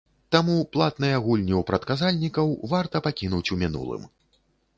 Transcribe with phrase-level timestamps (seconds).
[0.35, 4.03] Таму платныя гульні ў прадказальнікаў варта пакінуць у мінулым.